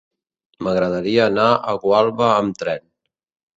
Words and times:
M'agradaria 0.67 1.27
anar 1.33 1.45
a 1.51 1.77
Gualba 1.85 2.33
amb 2.41 2.59
tren. 2.65 2.85